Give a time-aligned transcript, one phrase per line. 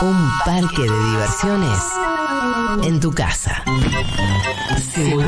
[0.00, 1.78] Un parque de diversiones
[2.82, 3.62] en tu casa.
[4.94, 5.26] Seguro.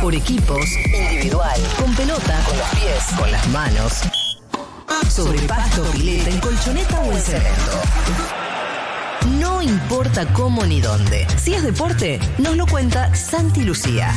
[0.00, 4.02] Por equipos, individual, con pelota, con los pies, con las manos,
[5.08, 7.80] sobre pasto, pileta, en colchoneta o en cemento.
[9.40, 11.26] No importa cómo ni dónde.
[11.36, 14.14] Si es deporte, nos lo cuenta Santi Lucía.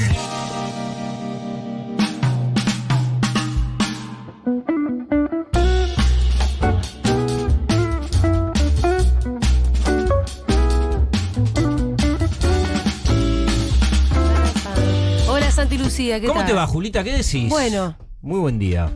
[16.10, 16.48] Santi Lucía, ¿qué ¿Cómo tal?
[16.50, 17.04] te va, Julita?
[17.04, 17.50] ¿Qué decís?
[17.50, 17.96] Bueno.
[18.22, 18.92] Muy buen día.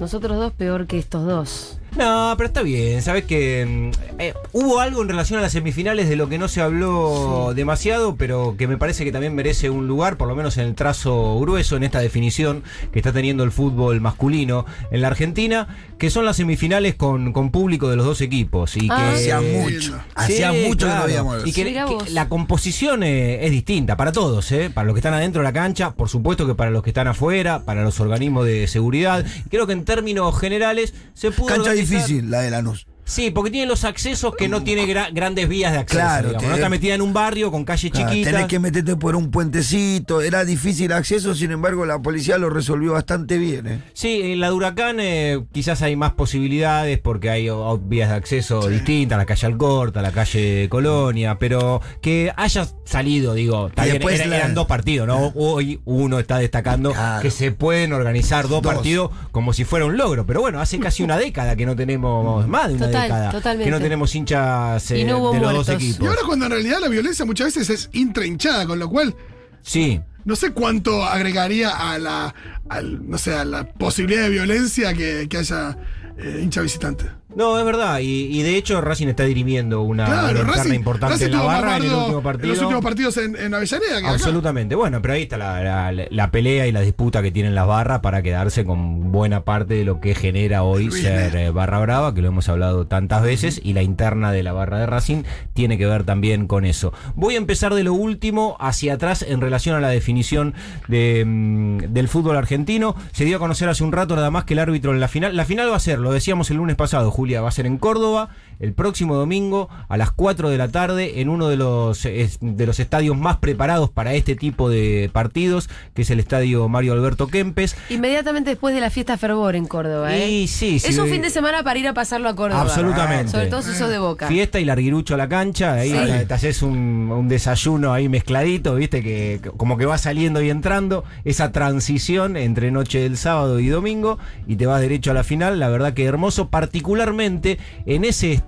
[0.00, 1.77] Nosotros dos peor que estos dos.
[1.96, 3.00] No, pero está bien.
[3.02, 6.48] Sabes que mm, eh, hubo algo en relación a las semifinales de lo que no
[6.48, 10.56] se habló demasiado, pero que me parece que también merece un lugar, por lo menos
[10.58, 15.08] en el trazo grueso, en esta definición que está teniendo el fútbol masculino en la
[15.08, 18.76] Argentina, que son las semifinales con, con público de los dos equipos.
[18.76, 19.10] Y Ah.
[19.10, 20.00] que, Hacía mucho.
[20.14, 21.46] Hacía mucho que no habíamos.
[21.46, 24.70] Y que, la composición eh, es distinta para todos, ¿eh?
[24.72, 27.08] para los que están adentro de la cancha, por supuesto que para los que están
[27.08, 29.24] afuera, para los organismos de seguridad.
[29.50, 31.48] Creo que en términos generales se pudo.
[31.48, 32.86] Cancha difícil, la de Lanús.
[33.08, 35.98] Sí, porque tiene los accesos que no tiene gra- grandes vías de acceso.
[35.98, 38.30] Claro, te- No está metida en un barrio con calle Claro, chiquita.
[38.32, 42.92] tenés que meterte por un puentecito, era difícil acceso, sin embargo la policía lo resolvió
[42.92, 43.66] bastante bien.
[43.66, 43.82] ¿eh?
[43.94, 48.16] Sí, en la de Huracán eh, quizás hay más posibilidades porque hay o- vías de
[48.16, 54.26] acceso distintas, la calle Alcorta, la calle Colonia, pero que haya salido, digo, después era-
[54.26, 55.32] la- eran dos partidos, ¿no?
[55.34, 57.22] Hoy uno está destacando Claro.
[57.22, 58.74] que se pueden organizar dos, Dos.
[58.74, 62.46] partidos como si fuera un logro, pero bueno, hace casi una década que no tenemos,
[62.46, 63.64] más de una Total, década, totalmente.
[63.64, 65.68] que no tenemos hinchas eh, no de los dos muertos.
[65.82, 66.08] Y equipos.
[66.08, 69.14] ahora cuando en realidad la violencia muchas veces es intrinchada, con lo cual
[69.62, 70.00] Sí.
[70.24, 72.34] no sé cuánto agregaría a la,
[72.68, 75.76] al- no sé, a la posibilidad de violencia que, que haya
[76.18, 77.04] eh, hincha visitante.
[77.34, 81.32] No, es verdad, y, y de hecho Racing está dirimiendo una, Racing- importante Racing en
[81.32, 82.44] la barra en el último partido.
[82.46, 83.92] en los últimos partidos en, en Avellaneda.
[84.00, 84.10] Que acá.
[84.14, 84.74] Absolutamente.
[84.74, 88.00] Bueno, pero ahí está la, la- la pelea y la disputa que tienen las barras
[88.00, 92.22] para quedarse con buena parte de lo que genera hoy ser eh, barra brava, que
[92.22, 95.22] lo hemos hablado tantas veces, y la interna de la barra de Racing
[95.52, 96.92] tiene que ver también con eso.
[97.14, 100.54] Voy a empezar de lo último hacia atrás en relación a la definición
[100.88, 102.96] de, mm, del fútbol argentino.
[103.12, 105.36] Se dio a conocer hace un rato nada más que el árbitro en la final.
[105.36, 107.78] La final va a ser, lo decíamos el lunes pasado, Julia, va a ser en
[107.78, 108.28] Córdoba
[108.60, 112.80] el próximo domingo a las 4 de la tarde en uno de los, de los
[112.80, 117.76] estadios más preparados para este tipo de partidos, que es el estadio Mario Alberto Kempes.
[117.90, 120.30] Inmediatamente después de la fiesta Fervor en Córdoba, ¿eh?
[120.30, 122.62] Y sí, sí, es un fin de semana para ir a pasarlo a Córdoba.
[122.62, 123.30] Absolutamente.
[123.32, 124.28] Sobre todo si sos de Boca.
[124.28, 126.26] Fiesta y larguirucho a la cancha, ahí Sí.
[126.26, 131.04] te haces un, un desayuno ahí mezcladito, viste, que como que va saliendo y entrando,
[131.24, 135.58] esa transición entre noche del sábado y domingo, y te vas derecho a la final,
[135.58, 138.47] la verdad que hermoso, particularmente en ese estadio,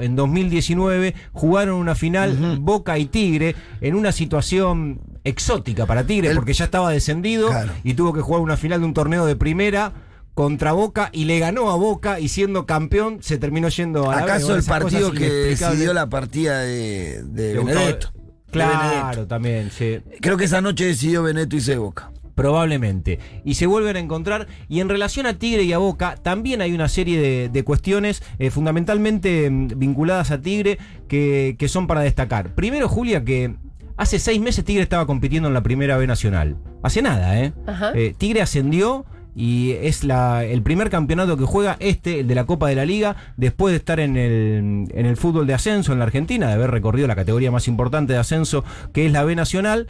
[0.00, 6.36] en 2019, jugaron una final Boca y Tigre, en una situación exótica para Tigre, El-
[6.36, 7.72] porque ya estaba descendido Claro.
[7.84, 9.92] y tuvo que jugar una final de un torneo de primera
[10.34, 14.22] contra Boca y le ganó a Boca y siendo campeón se terminó yendo a la.
[14.22, 18.12] ¿Acaso el partido que decidió la partida de, de Benedetto?
[18.14, 18.20] De
[18.52, 19.26] Claro, Benedetto.
[19.26, 19.98] también, sí.
[20.20, 22.10] Creo que esa noche decidió Benedetto y Boca.
[22.40, 23.18] Probablemente.
[23.44, 24.46] Y se vuelven a encontrar.
[24.66, 28.22] Y en relación a Tigre y a Boca, también hay una serie de, de cuestiones
[28.38, 32.54] eh, fundamentalmente mm, vinculadas a Tigre que, que son para destacar.
[32.54, 33.56] Primero, Julia, que
[33.98, 36.56] hace seis meses Tigre estaba compitiendo en la primera B nacional.
[36.82, 37.52] Hace nada, ¿eh?
[37.94, 39.04] Eh, Tigre ascendió.
[39.36, 42.84] Y es la, el primer campeonato que juega este, el de la Copa de la
[42.84, 46.54] Liga, después de estar en el, en el fútbol de ascenso en la Argentina, de
[46.54, 49.86] haber recorrido la categoría más importante de ascenso, que es la B Nacional,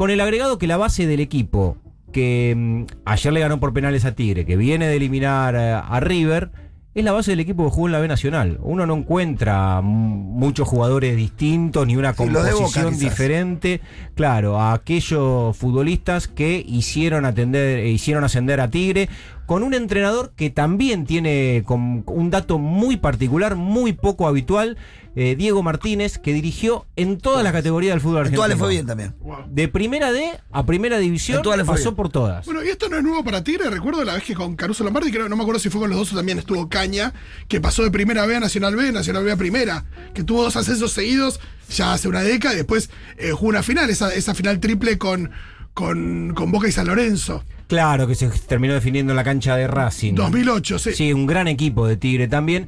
[0.00, 1.76] con el agregado que la base del equipo,
[2.10, 6.50] que mm, ayer le ganó por penales a Tigre, que viene de eliminar a River,
[6.94, 8.58] es la base del equipo que jugó en la B Nacional.
[8.62, 13.80] Uno no encuentra mm, muchos jugadores distintos ni una Sí, composición diferente,
[14.14, 19.08] claro, a aquellos futbolistas que hicieron atender, eh, hicieron ascender a Tigre
[19.50, 24.76] con un entrenador que también tiene con un dato muy particular, muy poco habitual,
[25.16, 28.38] eh, Diego Martínez, que dirigió en todas las categorías del fútbol En argentino.
[28.38, 29.16] todas le fue bien también.
[29.48, 31.94] De primera D a primera división En todas pasó bien.
[31.96, 32.46] por todas.
[32.46, 33.68] Bueno, y esto no es nuevo para Tigre.
[33.70, 35.98] Recuerdo la vez que con Caruso Lombardi, creo, no me acuerdo si fue con los
[35.98, 37.12] dos o también estuvo Caña,
[37.48, 39.84] que pasó de primera B a Nacional B, Nacional B a primera,
[40.14, 43.90] que tuvo dos ascensos seguidos ya hace una década y después eh, jugó una final,
[43.90, 45.32] esa, esa final triple con,
[45.74, 47.42] con, con Boca y San Lorenzo.
[47.70, 50.14] Claro que se terminó definiendo en la cancha de Racing.
[50.14, 50.92] 2008, sí.
[50.92, 52.66] Sí, un gran equipo de Tigre también.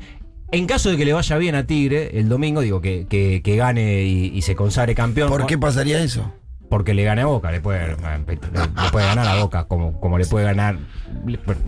[0.50, 3.56] En caso de que le vaya bien a Tigre el domingo, digo que, que, que
[3.56, 5.28] gane y, y se consagre campeón.
[5.28, 6.32] ¿Por qué pasaría eso?
[6.68, 10.16] porque le gane a Boca, le puede, le, le puede ganar a Boca, como, como
[10.16, 10.78] le puede ganar.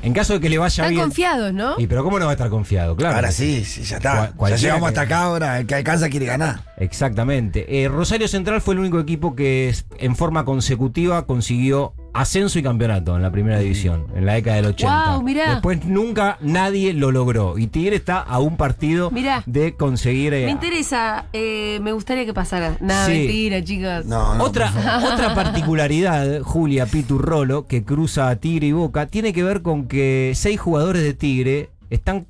[0.01, 1.03] En caso de que le vaya Están bien.
[1.03, 1.75] confiados, ¿no?
[1.77, 2.97] Y pero ¿cómo no va a estar confiado?
[2.97, 3.17] Claro.
[3.17, 4.33] Ahora sí, sí, ya está.
[4.35, 5.61] Cual- ya llegamos que- hasta acá ahora.
[5.61, 6.61] El que alcanza quiere ganar.
[6.79, 7.83] Exactamente.
[7.83, 13.15] Eh, Rosario Central fue el único equipo que en forma consecutiva consiguió ascenso y campeonato
[13.17, 15.05] en la primera división, en la década del 80.
[15.05, 15.51] Guau, mirá.
[15.55, 17.59] Después nunca nadie lo logró.
[17.59, 19.43] Y Tigre está a un partido Mirá.
[19.47, 20.33] de conseguir.
[20.33, 22.77] eh, Me interesa, eh, me gustaría que pasara.
[22.81, 23.13] Nada, Sí.
[23.13, 24.07] mentira, chicos.
[24.07, 24.45] No, no.
[24.45, 24.73] Otra,
[25.13, 30.33] otra particularidad, Julia Piturrolo, que cruza a Tigre y Boca, tiene que ver con que
[30.35, 32.27] seis jugadores de Tigre están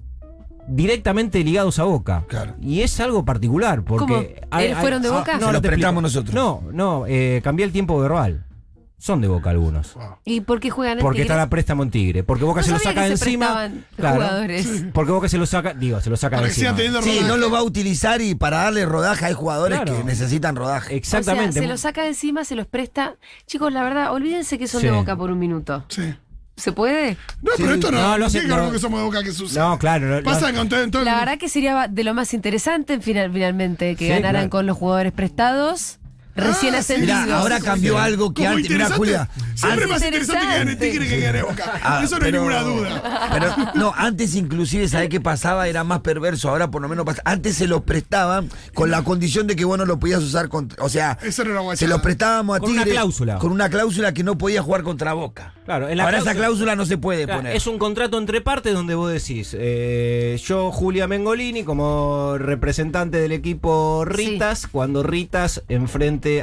[0.67, 2.25] directamente ligados a Boca.
[2.29, 2.55] Claro.
[2.61, 4.41] Y es algo particular, porque...
[4.51, 4.61] ¿Cómo?
[4.63, 5.39] ¿Eh, fueron de Boca?
[5.39, 5.93] no, lo explico.
[6.01, 6.35] nosotros.
[6.35, 8.45] No, no, eh, cambié el tiempo verbal.
[9.05, 9.97] Son de Boca algunos.
[10.25, 11.35] ¿Y por qué juegan en Porque Tigre?
[11.35, 12.23] están a préstamo en Tigre.
[12.25, 13.71] Porque Boca No se lo saca que de se encima.
[13.97, 14.15] Claro.
[14.15, 14.85] jugadores.
[14.95, 16.75] Porque Boca se lo saca, digo, se lo saca de encima.
[17.03, 19.99] Sí, no lo va a utilizar y para darle rodaje hay jugadores Claro.
[19.99, 20.97] que necesitan rodaje.
[20.97, 21.51] Exactamente.
[21.51, 23.17] O sea, se los saca de encima, se los presta.
[23.47, 24.87] Chicos, la verdad, olvídense que son Sí.
[24.87, 25.85] de boca por un minuto.
[25.89, 26.15] Sí.
[26.57, 27.19] ¿Se puede?
[27.43, 28.73] No, pero esto no, No, no, lo sé, no.
[28.73, 29.61] que somos de boca que sucede.
[29.61, 30.07] No, claro.
[30.07, 32.33] no- no- Pasa con todo, en todo el- La verdad que sería de lo más
[32.33, 34.51] interesante final- finalmente que Sí, ganaran claro.
[34.51, 35.99] con los jugadores prestados,
[36.37, 36.93] recién Ah, sí.
[36.95, 37.21] ascendidos.
[37.25, 38.71] Mira, ahora cambió algo que antes.
[38.71, 38.91] Mira.
[38.91, 39.29] Julia.
[39.55, 41.73] Siempre antes- más interesante que gane Tigre que gane Boca.
[41.83, 43.29] Ah, Eso no hay ninguna duda.
[43.33, 45.69] Pero no, antes inclusive, ¿sabés qué pasaba?
[45.69, 46.49] Era más perverso.
[46.51, 47.23] Ahora por lo menos pasa.
[47.25, 50.83] Antes se los prestaban con la condición de que vos no lo podías usar contra.
[50.85, 51.77] O sea, Eso no era guachada.
[51.79, 53.39] se los prestábamos a Con una Tigre cláusula.
[53.39, 55.55] Con una cláusula que no podía jugar contra Boca.
[55.65, 57.57] Claro, en la Ahora cláusula- esa cláusula no se puede Claro, poner.
[57.57, 63.33] Es un contrato entre partes donde vos decís, eh, yo, Julia Mengolini, como representante del
[63.33, 65.63] equipo Ritas, cuando Ritas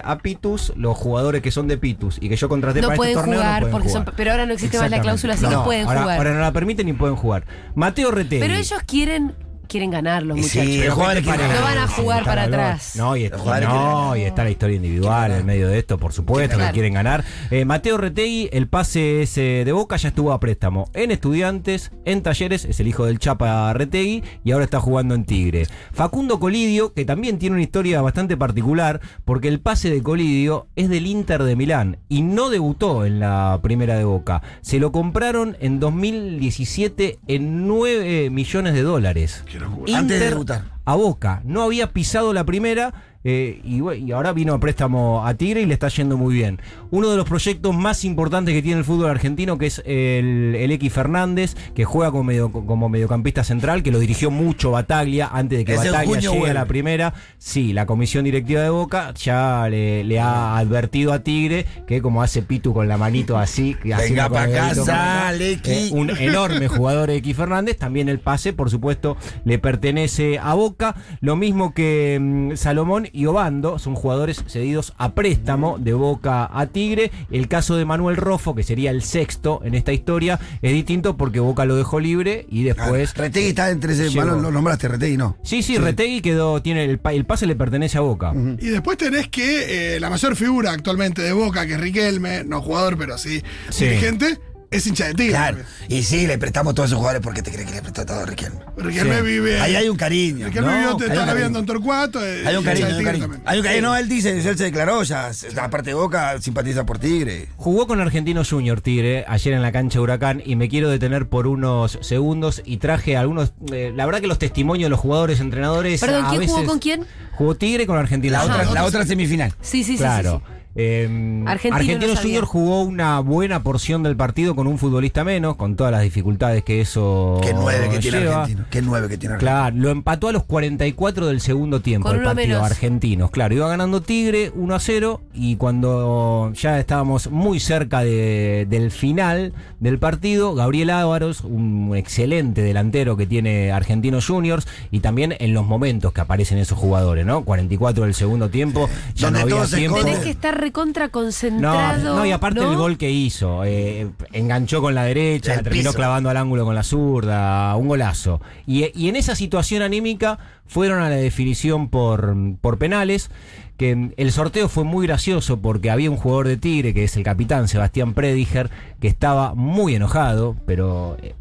[0.04, 3.12] a Pitus, los jugadores que son de Pitus y que yo contraté no para pueden
[3.12, 4.06] este torneo jugar, no pueden porque jugar.
[4.06, 6.18] son, pero ahora no existe más la cláusula, así no, pueden ahora, jugar.
[6.18, 7.46] Ahora no la permiten ni pueden jugar.
[7.76, 8.42] Mateo Retegui.
[8.42, 9.36] pero ellos quieren
[9.72, 10.86] quieren ganar los Y sí, muchachos.
[10.86, 11.60] los jugadores ¿qué te quieren parece?
[11.60, 12.96] No van a jugar Está para atrás.
[12.96, 14.18] No, y, jugadores no, ganar.
[14.18, 17.24] y está la historia individual en medio de esto, por supuesto, que quieren ganar.
[17.50, 22.22] Eh, Mateo Retegui, el pase ese de Boca ya estuvo a préstamo en Estudiantes, en
[22.22, 25.68] Talleres, es el hijo del Chapa Retegui y ahora está jugando en Tigre.
[25.94, 30.90] Facundo Colidio, que también tiene una historia bastante particular, porque el pase de Colidio es
[30.90, 34.42] del Inter de Milán y no debutó en la primera de Boca.
[34.62, 39.44] Se lo compraron en 2017 en 9 millones de dólares.
[39.50, 39.98] Qué locura.
[39.98, 40.64] Antes de Inter debutar.
[40.86, 41.42] a Boca.
[41.46, 45.66] No había pisado la primera eh, y, y ahora vino a préstamo a Tigre y
[45.66, 46.60] le está yendo muy bien.
[46.90, 50.72] Uno de los proyectos más importantes que tiene el fútbol argentino, que es el, el
[50.72, 55.60] X Fernández, que juega como, medio- como mediocampista central, que lo dirigió mucho Bataglia antes
[55.60, 57.14] de que en Bataglia llegue a la primera.
[57.38, 62.22] Sí, la comisión directiva de Boca ya le, le ha advertido a Tigre que como
[62.24, 65.72] hace Pitu con la manito así, así Venga casa, para Lequi.
[65.72, 67.78] eh, un enorme jugador X Fernández.
[67.78, 70.96] También el pase, por supuesto, le pertenece a Boca.
[71.22, 76.66] Lo mismo que mm, Salomón y Obando, son jugadores cedidos a préstamo de Boca a
[76.68, 77.12] Tigre.
[77.32, 81.40] El caso de Manuel Rofo, que sería el sexto en esta historia, es distinto porque
[81.40, 83.14] Boca lo dejó libre y después.
[83.16, 84.10] Retegui está entre ese.
[84.10, 84.26] llegó.
[84.26, 85.38] Lo nombraste, Retegui, no.
[85.44, 88.34] Sí, sí, Retegui quedó, tiene el, el pase le pertenece a Boca.
[88.60, 92.62] Y después tenés que eh, la mayor figura actualmente de Boca, que es Riquelme, no
[92.62, 93.86] jugador, pero sí, Sí.
[93.86, 94.40] dirigente,
[94.72, 95.32] es hincha de Tigre.
[95.34, 95.58] Claro.
[95.90, 98.26] Y sí, le prestamos todos esos jugadores porque te crees que le prestó todo a
[98.26, 98.60] Riquelme.
[98.78, 99.22] Riquelme Sí.
[99.22, 99.60] vive.
[99.62, 100.48] Ahí hay un cariño.
[100.48, 102.26] Riquelme No, vivió un la vida en Torcuato.
[102.26, 103.24] eh, Hay un cariño, hay un cariño.
[103.26, 103.44] también.
[103.46, 103.82] Hay un cariño.
[103.90, 105.32] No, él dice, él se declaró ya.
[105.62, 107.50] Aparte de Boca, simpatiza por Tigre.
[107.58, 111.48] Jugó con Argentino Junior Tigre ayer en la cancha Huracán y me quiero detener por
[111.48, 116.00] unos segundos y traje algunos, eh, la verdad que los testimonios de los jugadores, entrenadores.
[116.00, 117.06] Perdón, a ¿quién jugó con quién?
[117.34, 119.54] Jugó Tigre con Argentino La, otra, la otra semifinal.
[119.62, 120.42] Sí, sí, sí, claro.
[120.48, 120.61] sí, sí.
[120.76, 122.20] Eh, Argentino Argentino no.
[122.22, 126.64] Junior jugó una buena porción del partido con un futbolista menos, con todas las dificultades
[126.64, 128.42] que eso Qué nueve que tiene lleva.
[128.44, 128.68] Argentino.
[128.70, 129.52] Qué nueve que tiene Argentino.
[129.52, 132.64] Claro, lo empató a los 44 del segundo tiempo Con el partido menos.
[132.72, 133.32] argentinos.
[133.32, 138.92] Claro, iba ganando Tigre 1 a 0 y cuando ya estábamos muy cerca de- del
[138.92, 145.54] final del partido, Gabriel Ávaros, un excelente delantero que tiene Argentinos Juniors y también en
[145.54, 147.44] los momentos que aparecen esos jugadores, ¿no?
[147.44, 149.98] 44 del segundo tiempo, ya Donde no había tiempo.
[149.98, 152.16] Tenés que estar recontra No, concentrado.
[152.16, 152.72] no, y aparte ¿no?
[152.72, 155.98] el gol que hizo, eh, enganchó con la derecha, la terminó piso.
[155.98, 158.40] clavando al ángulo con la zurda, un golazo.
[158.66, 163.30] Y, y en esa situación anímica fueron a la definición por, por penales,
[163.78, 167.24] que el sorteo fue muy gracioso porque había un jugador de Tigre, que es el
[167.24, 171.34] capitán Sebastián Prediger, que estaba muy enojado, pero eh,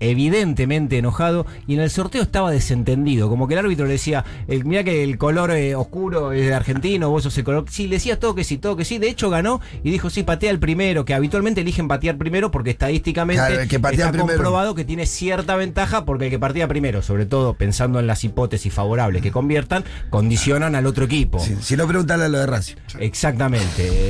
[0.00, 4.64] evidentemente enojado y en el sorteo estaba desentendido, como que el árbitro le decía, el,
[4.64, 7.96] mira que el color eh, oscuro es de argentino, vos sos el color, sí, le
[7.96, 10.58] decía todo que sí, todo que sí, de hecho ganó y dijo, sí, patea el
[10.58, 14.28] primero, que habitualmente eligen patear primero porque estadísticamente Claro, el que patea está primero.
[14.34, 18.22] comprobado que tiene cierta ventaja porque el que partía primero, sobre todo pensando en las
[18.24, 21.38] hipótesis favorables que conviertan, condicionan al otro equipo.
[21.38, 22.76] Sí, si no, preguntarle a lo de Racing.
[22.98, 23.66] Exactamente,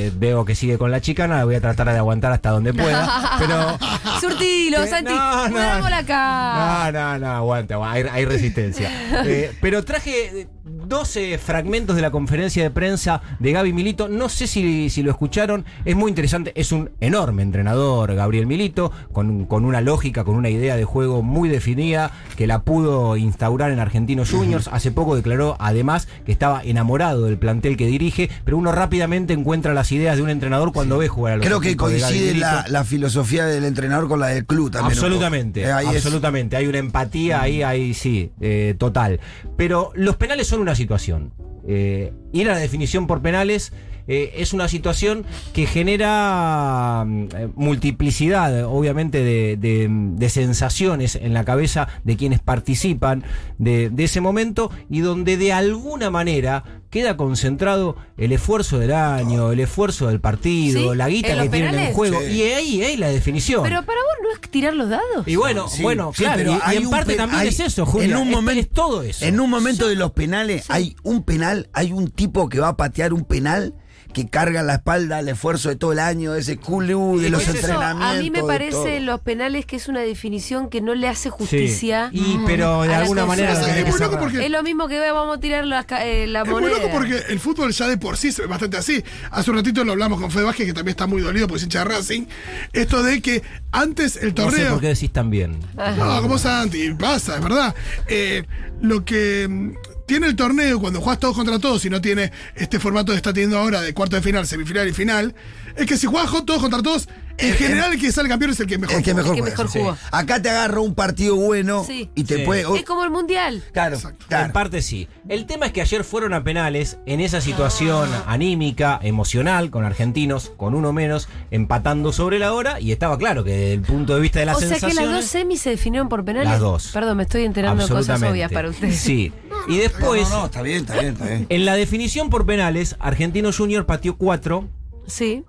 [0.07, 2.73] Eh, veo que sigue con la chicana, la voy a tratar de aguantar hasta donde
[2.73, 3.77] pueda, pero...
[4.19, 5.13] Surtilo, Eh, Santi.
[5.13, 6.91] no, no, acá.
[6.91, 8.91] No, no, no, aguanta, hay resistencia.
[9.27, 14.07] Eh, pero traje eh, 12 fragmentos de la conferencia de prensa de Gaby Milito.
[14.07, 16.51] No sé si, si lo escucharon, es muy interesante.
[16.55, 21.21] Es un enorme entrenador, Gabriel Milito, con, con una lógica, con una idea de juego
[21.21, 24.69] muy definida, que la pudo instaurar en Argentinos Juniors.
[24.71, 29.73] Hace poco declaró además que estaba enamorado del plantel que dirige, pero uno rápidamente encuentra
[29.73, 32.83] las ideas de un entrenador cuando ve jugar a los Creo que coincide la, la
[32.83, 34.91] filosofía del entrenador con la del club también.
[34.97, 36.55] Absolutamente, Eh, es- absolutamente.
[36.55, 39.19] Hay una empatía ahí, ahí sí, eh, total.
[39.57, 41.33] Pero los penales son una situación.
[41.67, 43.73] Eh, ir a la definición por penales
[44.09, 51.33] eh, es una situación que genera mm, eh, multiplicidad, obviamente, de, de- de sensaciones en
[51.33, 53.23] la cabeza de quienes participan
[53.57, 59.51] de, de ese momento y donde de alguna manera queda concentrado el esfuerzo del año,
[59.51, 60.97] el esfuerzo del partido, ¿Sí?
[60.97, 61.95] la guita ¿En que tienen en penales?
[61.95, 62.19] juego.
[62.21, 62.31] Sí.
[62.31, 63.61] Y ahí, ahí la definición.
[63.63, 65.27] Pero para vos no es tirar los dados.
[65.27, 67.85] Y bueno, Sí, bueno, sí, claro, pero y- en un parte también hay- es eso,
[67.85, 68.07] Julio.
[68.09, 69.25] En un es- momento, es todo eso.
[69.25, 72.77] En un momento de los penales hay un penal, hay un tipo que va a
[72.77, 73.73] patear un penal
[74.13, 77.51] que carga la espalda el esfuerzo de todo el año, ese culú de los eso,
[77.51, 78.17] entrenamientos.
[78.17, 81.29] a mí me parece los penales que es una definición que no le hace Sí.
[81.29, 82.09] justicia.
[82.13, 85.39] Y pero de a la alguna manera Es loco porque- lo mismo que vamos a
[85.39, 86.71] tirar las ca- eh, la Es moneda.
[86.71, 89.03] muy loco porque el fútbol ya de por sí es bastante así.
[89.29, 91.63] Hace un ratito lo hablamos con Fede Vázquez, que también está muy dolido porque es
[91.63, 92.25] hincha de Racing.
[92.73, 94.71] Esto de que antes el No sé torneo.
[94.71, 95.59] por qué decís tan bien.
[95.97, 97.75] No, como Santi, pasa, es verdad.
[98.07, 98.45] Eh,
[98.81, 99.71] lo que mm,
[100.07, 103.31] tiene el torneo cuando juegas todos contra todos y no tiene este formato que está
[103.33, 105.35] teniendo ahora de cuarto de final, semifinal y final,
[105.75, 108.65] es que si juegas todos contra todos, en general el que sale campeón es el
[108.65, 109.77] que mejor El que que sí.
[109.79, 109.95] jugó.
[110.09, 112.09] Acá te agarra un partido bueno Sí.
[112.15, 112.43] y te Sí.
[112.45, 112.61] puede.
[112.75, 113.61] Es como el mundial.
[113.73, 113.99] Claro.
[114.31, 115.07] En parte sí.
[115.29, 120.51] El tema es que ayer fueron a penales en esa situación anímica, emocional, con argentinos,
[120.57, 124.21] con uno menos, empatando sobre la hora, y estaba claro que desde el punto de
[124.21, 125.15] vista de las o sea que las sensaciones.
[125.15, 126.49] dos semis se definieron por penales.
[126.49, 126.89] Las dos.
[126.91, 128.97] Perdón, me estoy enterando de cosas obvias para ustedes.
[128.99, 129.31] Sí.
[129.67, 131.45] Y No, después, no, no, está bien, está bien, está bien.
[131.49, 134.67] en la definición por penales, Argentino Junior pateó cuatro,
[135.07, 135.43] Sí.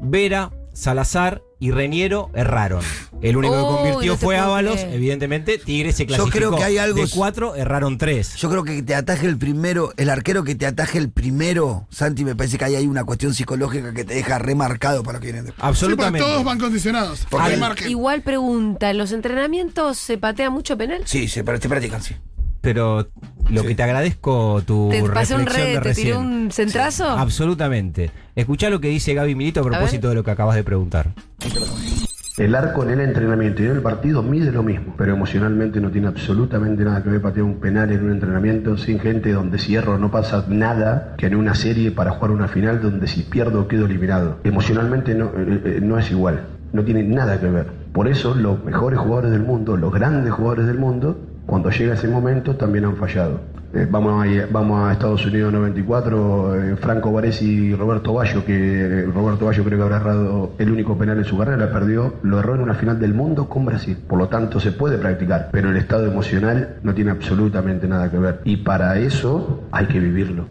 [0.00, 2.82] Vera, Salazar y Reñero erraron.
[3.20, 5.58] El único que convirtió no te fue Ábalos, evidentemente.
[5.58, 6.30] Tigre se Yo clasificó.
[6.36, 8.34] creo que hay algo- De cuatro, erraron tres.
[8.36, 12.24] Yo creo que te ataje el primero, el arquero que te ataje el primero, Santi,
[12.24, 15.26] me parece que ahí hay una cuestión psicológica que te deja remarcado para lo que
[15.28, 15.60] viene después.
[15.60, 16.26] Sí, Absolutamente.
[16.26, 17.26] todos van condicionados.
[17.86, 21.02] Igual pregunta, ¿en los entrenamientos se patea mucho penal?
[21.04, 22.16] Sí, se te practican, sí.
[22.62, 23.08] Pero
[23.50, 26.16] lo que te agradezco tu ¿Te pasé un reflexión re, de te tiré recién.
[26.16, 27.10] un centrazo?
[27.10, 28.10] Absolutamente.
[28.34, 31.10] Escuchá lo que dice Gaby Milito a propósito de lo que acabas de preguntar.
[32.38, 35.90] El arco en el entrenamiento y en el partido mide lo mismo, pero emocionalmente no
[35.90, 39.74] tiene absolutamente nada que ver patear un penal en un entrenamiento sin gente donde si
[39.76, 43.68] erro no pasa nada que en una serie para jugar una final donde si pierdo
[43.68, 44.38] quedo eliminado.
[44.44, 47.66] Emocionalmente no, eh, eh, no es igual, no tiene nada que ver.
[47.92, 52.08] Por eso los mejores jugadores del mundo, los grandes jugadores del mundo, cuando llega ese
[52.08, 53.40] momento también han fallado.
[53.74, 59.46] Eh, vamos, a, Estados Unidos 94, eh, Franco Varesi y Roberto Ballo, que eh, Roberto
[59.46, 62.60] Ballo creo que habrá errado el único penal en su carrera, perdió, lo erró en
[62.60, 63.96] una final del mundo con Brasil.
[64.06, 68.18] Por lo tanto, se puede practicar, pero el estado emocional no tiene absolutamente nada que
[68.18, 68.40] ver.
[68.44, 70.50] Y para eso hay que vivirlo.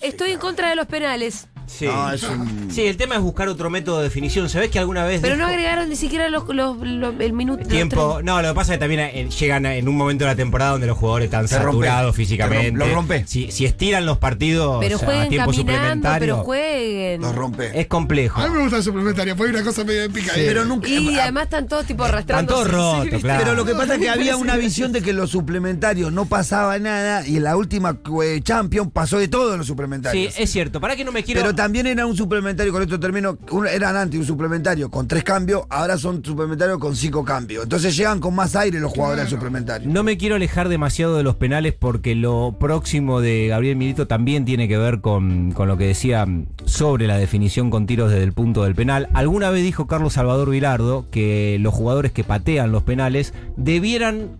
[0.00, 1.48] Estoy en contra de los penales.
[1.68, 1.86] Sí.
[1.86, 4.48] No, es un- Sí, el tema es buscar otro método de definición.
[4.48, 7.60] ¿Sabés que alguna vez Pero no agregaron ni siquiera los, los- los- el minuto.
[7.60, 8.20] los tiempo?
[8.22, 10.72] No, lo que pasa es que también eh, llegan en un momento de la temporada
[10.72, 11.86] donde los jugadores están Se rompe.
[11.86, 12.70] saturados físicamente.
[12.70, 13.24] rompe, lo rompe.
[13.26, 17.20] Si, si estiran los partidos Pero a tiempo suplementario, pero jueguen.
[17.20, 17.78] Los rompe.
[17.80, 18.40] es complejo.
[18.40, 20.32] A mí me gusta el suplementario, fue una cosa medio épica.
[20.34, 20.44] ahí.
[20.46, 20.88] Pero nunca.
[20.88, 22.52] Y ah, además están todos tipo arrastrando.
[22.54, 23.40] todos rotos, claro.
[23.44, 26.78] Pero lo que pasa es que había una visión de que los suplementarios no pasaba
[26.78, 30.34] nada y en la última eh, Champions pasó de todo en los Sí, suplementarios.
[30.38, 30.80] es cierto.
[30.80, 31.40] ¿Para que no me quiero.?
[31.42, 35.24] Pero también era un suplementario, con esto termino, un- eran antes un suplementario con tres
[35.24, 37.64] cambios, ahora son suplementarios con cinco cambios.
[37.64, 39.90] Entonces llegan con más aire los jugadores al suplementario.
[39.90, 44.44] No me quiero alejar demasiado de los penales porque lo próximo de Gabriel Milito también
[44.44, 46.26] tiene que ver con, con lo que decía
[46.64, 49.08] sobre la definición con tiros desde el punto del penal.
[49.12, 54.38] Alguna vez dijo Carlos Salvador Vilardo que los jugadores que patean los penales debieran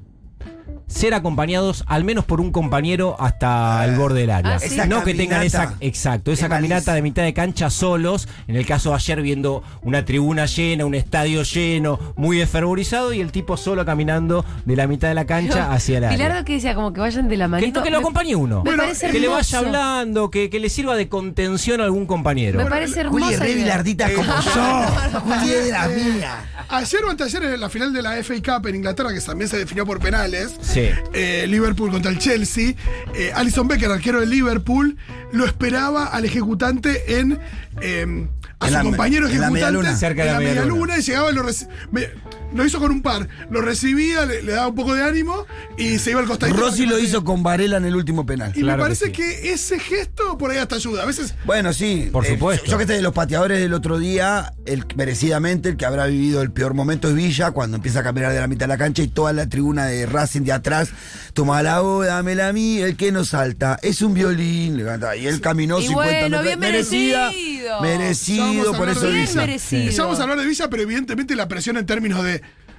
[0.88, 4.56] ser acompañados al menos por un compañero hasta el borde del área.
[4.56, 8.26] Ah, no que tengan esa, caminata exacto, esa es caminata de mitad de cancha solos.
[8.48, 13.20] En el caso de ayer viendo una tribuna llena, un estadio lleno, muy desfervorizado y
[13.20, 16.16] el tipo solo caminando de la mitad de la cancha hacia el área.
[16.16, 17.82] Pilardo que decía como que vayan de la Que, manito.
[17.82, 18.56] que lo Me- acompañe uno.
[18.64, 19.58] me Bueno, parece que le vaya hermoso.
[19.78, 22.58] hablando, que, que le sirva de contención a algún compañero.
[22.58, 23.26] Me parece hermosa.
[23.26, 25.20] Juli, re bilardita como yo.
[25.20, 26.44] Juli es de la mía.
[26.70, 29.58] Ayer o anteayer en la final de la FA Cup en Inglaterra, que también se
[29.58, 30.77] definió por penales, Sí.
[31.12, 32.74] Eh, Liverpool contra el Chelsea,
[33.14, 34.96] eh, Alison Becker, arquero del Liverpool,
[35.32, 37.38] lo esperaba al ejecutante en.
[37.80, 38.26] eh,
[38.60, 39.96] a En su la- compañero en la ejecutante medialuna.
[39.96, 41.44] Cerca de en la la media luna y llegaba y lo,
[41.92, 42.08] me-
[42.54, 43.28] lo hizo con un par.
[43.50, 46.58] Lo recibía, le, le daba un poco de ánimo y se iba al costadito.
[46.58, 48.52] Rossi lo hizo con Varela en el último penal.
[48.54, 49.12] Y Claro me que parece sí.
[49.12, 51.02] que, ese gesto por ahí hasta ayuda.
[51.02, 51.34] A veces.
[51.44, 52.08] Bueno, sí.
[52.12, 52.66] Por eh, supuesto.
[52.70, 56.42] yo que estoy de los pateadores del otro día, el merecidamente el que habrá vivido
[56.42, 59.02] el peor momento es Villa, cuando empieza a caminar de la mitad de la cancha
[59.02, 60.90] y toda la tribuna de Racing de atrás,
[61.32, 64.78] toma la voz, dámela a mí, el que no salta, es un violín.
[65.18, 66.44] Y él caminó Y 50 bueno, metros.
[66.44, 67.80] bien Merecida, merecido.
[67.82, 69.34] Merecido, por eso Villa.
[69.34, 69.90] merecido.
[69.90, 72.37] Ya vamos a hablar de Villa, pero evidentemente la presión en términos de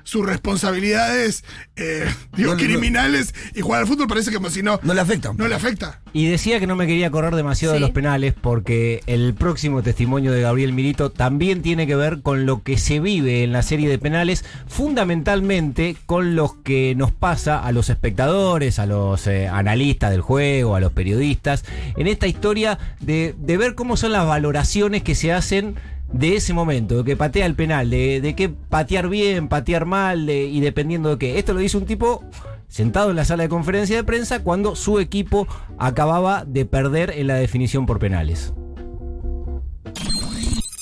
[0.09, 1.43] sus responsabilidades
[1.75, 5.01] eh, digo, No, no, criminales y jugar al fútbol parece como si no, No le
[5.01, 5.31] afecta.
[5.35, 6.01] no le afecta.
[6.13, 10.31] Y decía que no me quería correr demasiado de los penales porque el próximo testimonio
[10.31, 13.87] de Gabriel Milito también tiene que ver con lo que se vive en la serie
[13.87, 20.09] de penales, fundamentalmente con lo que nos pasa a los espectadores, a los eh, analistas
[20.11, 21.63] del juego, a los periodistas,
[21.95, 25.75] en esta historia de, de ver cómo son las valoraciones que se hacen
[26.11, 30.59] de ese momento, que patea el penal, de, de qué patear bien, patear mal, y
[30.59, 31.39] dependiendo de qué.
[31.39, 32.23] Esto lo dice un tipo
[32.67, 35.47] sentado en la sala de conferencia de prensa cuando su equipo
[35.77, 38.53] acababa de perder en la definición por penales.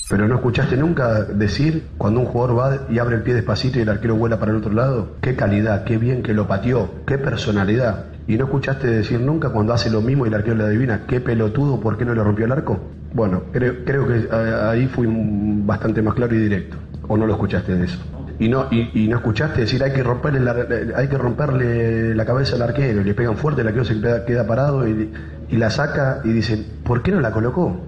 [0.10, 3.82] Pero no escuchaste nunca decir cuando un jugador va y abre el pie despacito y
[3.82, 7.18] el arquero vuela para el otro lado, qué calidad, qué bien que lo pateó, qué
[7.18, 8.06] personalidad.
[8.26, 11.20] Y no escuchaste decir nunca cuando hace lo mismo y el arquero le adivina, qué
[11.20, 12.80] pelotudo, ¿por qué no le rompió el arco?
[13.18, 16.78] Bueno, creo, creo que eh, ahí fui bastante más claro y directo.
[17.08, 17.98] ¿O no lo escuchaste de eso?
[18.38, 20.56] Y no, y, no escuchaste decir hay que romperle la,
[20.96, 24.88] hay que romperle la cabeza al arquero, le pegan fuerte, el arquero se queda, parado
[24.88, 25.10] y,
[25.50, 27.80] la saca y dicen, ¿por qué no la colocó?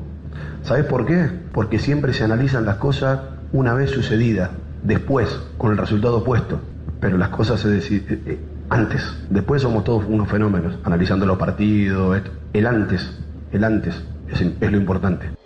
[0.63, 1.29] ¿Sabes por qué?
[1.51, 3.19] Porque siempre se analizan las cosas
[3.53, 4.50] una vez sucedida,
[4.81, 6.59] después, con el resultado opuesto.
[7.00, 8.39] Pero las cosas se deciden
[8.71, 9.03] antes.
[9.29, 12.19] Después somos todos unos fenómenos, analizando los partidos.
[12.51, 13.19] El antes,
[13.51, 15.38] el antes es, es lo importante.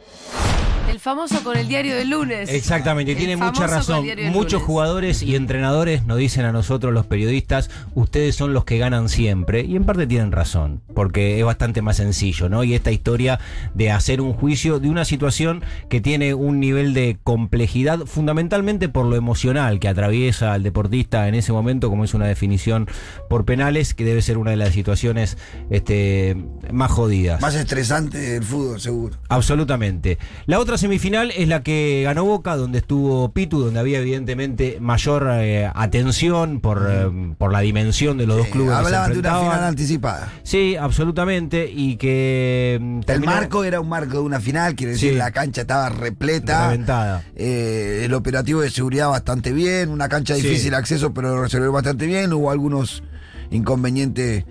[0.93, 2.51] El famoso con el diario del lunes.
[2.51, 4.05] Exactamente, El tiene mucha razón.
[4.31, 4.67] Muchos lunes.
[4.67, 9.61] jugadores y entrenadores nos dicen a nosotros los periodistas, ustedes son los que ganan siempre.
[9.61, 12.63] Y en parte tienen razón, porque es bastante más sencillo, ¿no?
[12.63, 13.39] Y esta historia
[13.73, 19.07] de hacer un juicio de una situación que tiene un nivel de complejidad, fundamentalmente por
[19.07, 22.87] lo emocional que atraviesa al deportista en ese momento, como es una definición
[23.31, 25.39] por penales, que debe ser una de las situaciones
[25.71, 26.37] este,
[26.71, 27.41] más jodidas.
[27.41, 29.17] Más estresante del fútbol, seguro.
[29.27, 30.19] Absolutamente.
[30.45, 35.27] La otra semifinal es la que ganó Boca, donde estuvo Pitu, donde había evidentemente mayor
[35.31, 38.69] eh, atención por, eh, por la dimensión de los dos clubes.
[38.71, 40.31] que se hablaban de una final anticipada.
[40.43, 41.71] Sí, absolutamente.
[41.73, 42.77] Y que.
[42.81, 45.17] mm, El terminó marco era un marco de una final, quiere decir, Sí.
[45.17, 46.67] la cancha estaba repleta.
[46.67, 47.23] Reventada.
[47.35, 50.47] Eh, el operativo de seguridad bastante bien, una cancha de Sí.
[50.49, 52.33] difícil acceso, pero lo resolvió bastante bien.
[52.33, 53.03] Hubo algunos
[53.51, 54.45] inconvenientes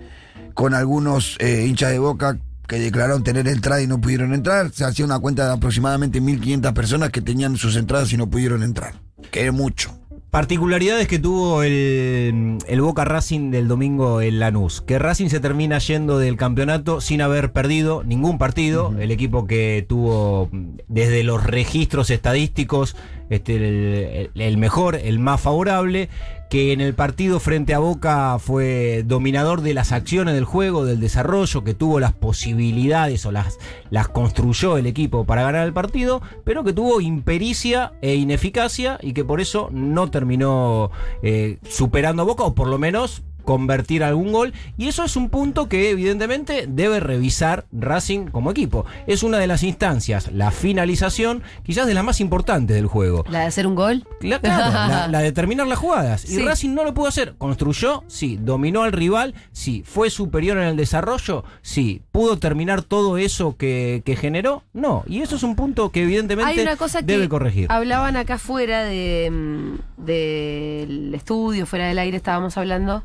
[0.53, 2.37] con algunos hinchas de boca
[2.67, 4.71] que declararon tener entrada y no pudieron entrar.
[4.71, 8.63] Se hacía una cuenta de aproximadamente 1.500 personas que tenían sus entradas y no pudieron
[8.63, 8.95] entrar.
[9.31, 9.97] Que es mucho.
[10.33, 14.81] Particularidades que tuvo el, el Boca Racing del domingo en Lanús.
[14.81, 18.95] Que Racing se termina yendo del campeonato sin haber perdido ningún partido.
[18.97, 20.49] El equipo que tuvo
[20.87, 22.95] desde los registros estadísticos
[23.35, 26.09] este, el, mejor, el más favorable.
[26.49, 30.99] Que en el partido frente a Boca fue dominador de las acciones del juego, del
[30.99, 33.57] desarrollo, que tuvo las posibilidades o las,
[33.89, 39.13] las construyó el equipo para ganar el partido, pero que tuvo impericia e ineficacia y
[39.13, 40.91] que por eso no terminó
[41.23, 44.53] eh, superando a Boca, o por lo menos convertir algún gol.
[44.77, 48.85] Y eso es un punto que evidentemente debe revisar Racing como equipo.
[49.07, 53.25] Es una de las instancias, la finalización, quizás de las más importantes del juego.
[53.29, 54.05] La de hacer un gol.
[54.21, 56.29] La, claro, la, la de terminar las jugadas.
[56.29, 56.39] Y.
[56.43, 57.35] Racing no lo pudo hacer.
[57.37, 58.37] Construyó, sí.
[58.41, 59.83] Dominó al rival, sí.
[59.85, 62.01] Fue superior en el desarrollo, sí.
[62.11, 64.63] ¿Pudo terminar todo eso que, que generó?
[64.73, 65.03] No.
[65.07, 67.67] Y eso es un punto que evidentemente Hay una cosa que debe corregir.
[67.71, 73.03] hablaban acá fuera de, mm, del estudio, fuera del aire estábamos hablando,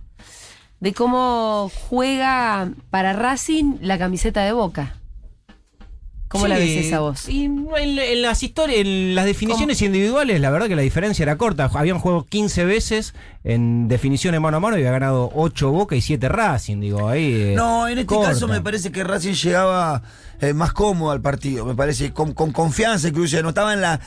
[0.81, 4.95] de cómo juega para Racing la camiseta de Boca.
[6.29, 7.27] ¿Cómo la ves esa voz?
[7.27, 11.39] Y en, en las historias, en las definiciones individuales, la verdad que la diferencia era
[11.39, 11.71] corta.
[11.73, 13.15] Habían jugado 15 veces
[13.45, 17.33] en definiciones mano a mano y había ganado 8 Boca y 7 Racing, digo, ahí.
[17.33, 18.33] eh, No, en este corta.
[18.33, 20.03] caso me parece que Racing llegaba
[20.43, 23.99] eh, más cómodo al partido, me parece, con, con confianza, incluso se notaba en la...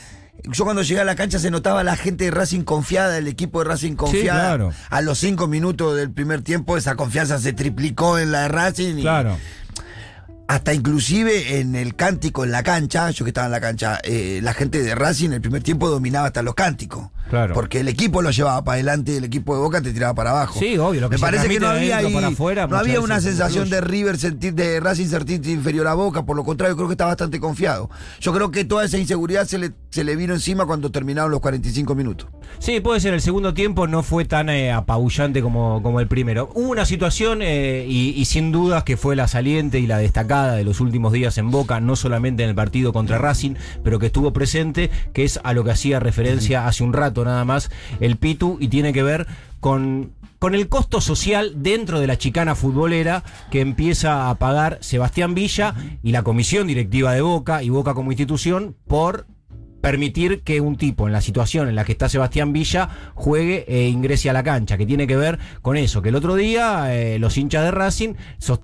[0.45, 3.59] Yo cuando llegué a la cancha se notaba la gente de Racing confiada, el equipo
[3.59, 4.39] de Racing confiada.
[4.41, 4.73] claro.
[4.89, 8.97] A los cinco minutos del primer tiempo esa confianza se triplicó en la de Racing.
[8.97, 9.37] y- Claro.
[10.51, 14.41] Hasta inclusive en el cántico en la cancha, yo que estaba en la cancha, eh,
[14.43, 17.07] la gente de Racing en el primer tiempo dominaba hasta los cánticos.
[17.29, 17.53] Claro.
[17.53, 20.31] Porque el equipo lo llevaba para adelante y el equipo de Boca te tiraba para
[20.31, 20.59] abajo.
[20.59, 22.99] Sí, obvio, lo que Me parece que no había adentro ahí- para afuera, no había
[22.99, 26.75] una se sensación de River sentir, de Racing sentirse inferior a Boca, por lo contrario,
[26.75, 27.89] creo que está bastante confiado.
[28.19, 31.39] Yo creo que toda esa inseguridad se le, se le vino encima cuando terminaron los
[31.39, 32.27] 45 minutos.
[32.59, 33.13] Sí, puede ser.
[33.13, 36.49] El segundo tiempo no fue tan eh, apabullante como, como el primero.
[36.53, 40.40] Hubo una situación, eh, y, y sin dudas que fue la saliente y la destacada
[40.49, 44.07] de los últimos días en Boca, no solamente en el partido contra Racing, pero que
[44.07, 48.17] estuvo presente, que es a lo que hacía referencia hace un rato nada más el
[48.17, 49.27] Pitu, y tiene que ver
[49.59, 55.35] con con el costo social dentro de la chicana futbolera que empieza a pagar Sebastián
[55.35, 59.27] Villa y la comisión directiva de Boca y Boca como institución por
[59.81, 63.87] permitir que un tipo en la situación en la que está Sebastián Villa juegue e
[63.89, 67.17] ingrese a la cancha, que tiene que ver con eso, que el otro día eh,
[67.19, 68.13] los hinchas de Racing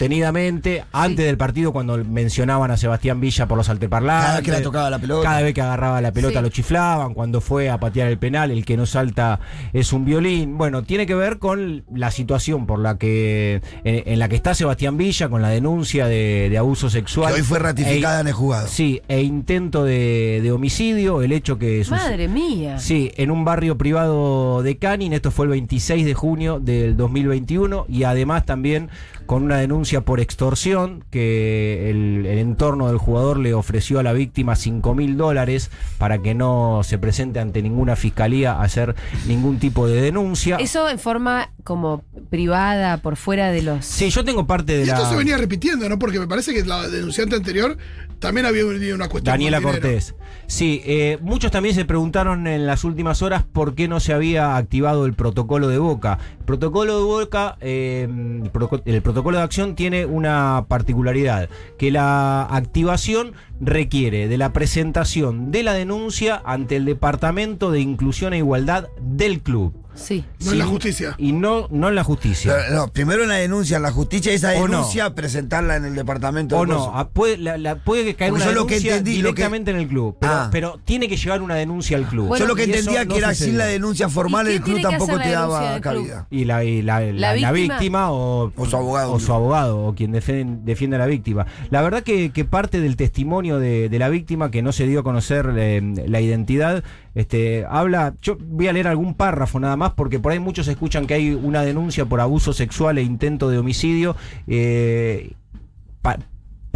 [0.01, 4.63] sostenidamente, antes del partido cuando mencionaban a Sebastián Villa por los alteparlantes, Cada vez que
[4.63, 5.27] tocaba la pelota.
[5.27, 6.43] cada vez que agarraba la pelota Sí.
[6.43, 9.39] lo chiflaban, cuando fue a patear el penal, el que no salta
[9.73, 10.58] es un violín.
[10.58, 14.53] Bueno, tiene que ver con la situación por la que en, en la que está
[14.53, 17.34] Sebastián Villa, con la denuncia de, de abuso sexual.
[17.34, 18.67] Que hoy fue ratificada E- en el juzgado.
[18.67, 22.79] Sí, e intento de, de homicidio, el hecho que Madre mía.
[22.79, 27.85] Sí, en un barrio privado de Canin, esto fue el 26 de junio del 2021
[27.89, 28.89] y además también
[29.27, 34.13] con una denuncia por extorsión que el, el entorno del jugador le ofreció a la
[34.13, 38.95] víctima 5 mil dólares para que no se presente ante ninguna fiscalía a hacer
[39.27, 40.57] ningún tipo de denuncia.
[40.57, 43.85] Eso en forma como privada, por fuera de los.
[43.85, 44.93] Sí, yo tengo parte de Y la...
[44.93, 45.99] esto se venía repitiendo, ¿no?
[45.99, 47.77] Porque me parece que la denunciante anterior
[48.19, 49.33] también había venido una cuestión.
[49.33, 49.61] Daniela.
[49.61, 50.15] Cortés.
[50.47, 54.55] Sí, eh, muchos también se preguntaron en las últimas horas por qué no se había
[54.55, 56.19] activado el protocolo de Boca.
[56.47, 62.43] Protocolo de Boca, eh, el, proco- el protocolo de acción tiene una particularidad, que la
[62.43, 68.88] activación requiere de la presentación de la denuncia ante el Departamento de Inclusión e Igualdad
[69.01, 69.73] del club.
[69.97, 70.23] Sí.
[70.45, 71.15] No en la justicia.
[71.17, 72.55] Y no, no en la justicia.
[72.71, 74.77] No, primero una denuncia en la justicia, esa O no.
[74.77, 76.57] denuncia presentarla en el departamento.
[76.57, 76.91] O de no, cosas.
[76.95, 79.71] ah, puede, la- la- puede caer Porque una yo lo que entendí, lo que- directamente
[79.71, 80.49] en el club, pero, Ah.
[80.51, 82.27] pero tiene que llevar una denuncia al club.
[82.27, 84.81] Bueno, Yo lo que entendía no que era sin la denuncia formal, ¿Y el club
[84.81, 86.27] tampoco te la daba cabida.
[86.29, 87.51] Y la, y la- la- la víctima?
[87.75, 89.13] víctima, o, O su abogado.
[89.13, 91.45] o su abogado o quien defen- defiende a la víctima.
[91.69, 94.99] La verdad que, que parte del testimonio de, de la víctima que no se dio
[94.99, 96.83] a conocer eh, la identidad,
[97.17, 101.08] este, habla, yo voy a leer algún párrafo nada más porque por ahí muchos escuchan
[101.08, 104.15] que hay una denuncia por abuso sexual e intento de homicidio.
[104.45, 105.32] eh,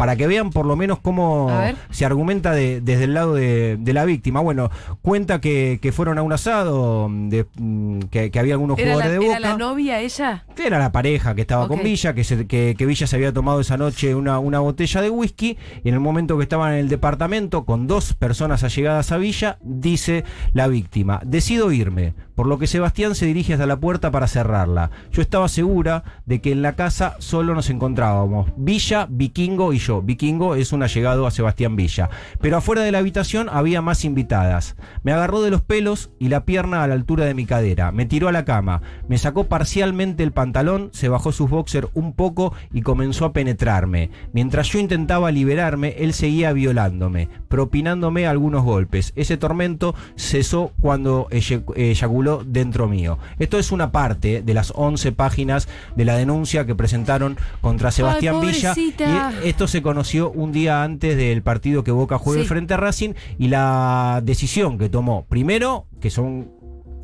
[0.02, 1.48] para que vean por lo menos cómo
[1.90, 4.40] se argumenta de- desde el lado de, de la víctima.
[4.40, 4.68] Bueno,
[5.00, 8.94] cuenta que, que fueron a un asado, de, mm, que, que había algunos ¿Era la,
[8.94, 9.48] jugadores de era Boca.
[9.52, 10.44] la novia ella?
[10.58, 13.60] Era la pareja que estaba con Villa, que, se- que, que Villa se había tomado
[13.60, 16.88] esa noche una, una botella de whisky, y en el momento que estaban en el
[16.88, 22.66] departamento con dos personas allegadas a Villa, dice la víctima, decido irme, por lo que
[22.66, 24.90] Sebastián se dirige hasta la puerta para cerrarla.
[25.12, 30.02] Yo estaba segura de que en la casa solo nos encontrábamos Villa, Vikingo y yo.
[30.02, 32.10] Vikingo es un allegado a Sebastián Villa.
[32.40, 34.76] Pero afuera de la habitación había más invitadas.
[35.02, 37.92] Me agarró de los pelos y la pierna a la altura de mi cadera.
[37.92, 38.82] Me tiró a la cama.
[39.08, 44.10] Me sacó parcialmente el pantalón, se bajó sus boxers un poco y comenzó a penetrarme.
[44.32, 49.12] Mientras yo intentaba liberarme, él seguía violándome, propinándome algunos golpes.
[49.16, 51.62] Ese tormento cesó cuando eye-
[52.46, 53.18] dentro mío.
[53.38, 58.40] Esto es una parte de las 11 páginas de la denuncia que presentaron contra Sebastián
[58.40, 58.74] Villa.
[58.76, 58.94] Y
[59.48, 62.48] esto se conoció un día antes del partido que Boca juegue Sí.
[62.48, 66.50] frente a Racing y la decisión que tomó, primero, que son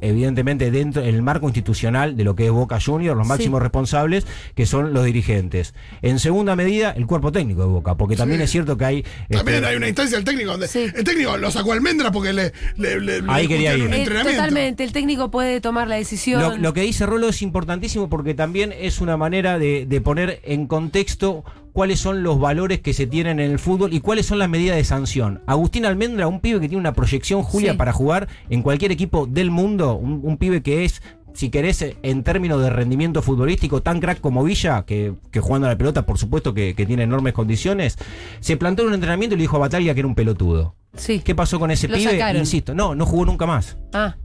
[0.00, 3.32] evidentemente dentro del marco institucional de lo que es Boca Juniors, los Sí.
[3.32, 5.74] máximos responsables, que son los dirigentes.
[6.02, 8.44] En segunda medida, el cuerpo técnico de Boca, porque también Sí.
[8.44, 9.02] es cierto que hay...
[9.30, 10.87] También este, hay una instancia del técnico donde Sí.
[10.94, 13.84] el técnico lo sacó almendra porque le, le, le- le Ahí quería ir.
[13.84, 14.40] un Eh, entrenamiento.
[14.42, 16.40] totalmente, el técnico puede tomar la decisión.
[16.40, 20.40] Lo, lo que dice Rolo es importantísimo porque también es una manera de, de poner
[20.44, 21.44] en contexto
[21.78, 24.76] cuáles son los valores que se tienen en el fútbol y cuáles son las medidas
[24.76, 25.42] de sanción.
[25.46, 27.78] Agustín Almendra, un pibe que tiene una proyección, Julia, Sí.
[27.78, 31.00] para jugar en cualquier equipo del mundo, un, un pibe que es
[31.34, 35.70] si querés, en términos de rendimiento futbolístico, tan crack como Villa, que, que jugando a
[35.70, 37.96] la pelota, por supuesto que, que tiene enormes condiciones,
[38.40, 40.74] se plantó en un entrenamiento y le dijo a Batalla que era un pelotudo.
[40.96, 41.20] Sí.
[41.20, 42.10] ¿Qué pasó con ese Lo pibe?
[42.10, 42.40] sacaron.
[42.40, 43.76] Insisto, no, no jugó nunca más.
[43.92, 44.16] Ah.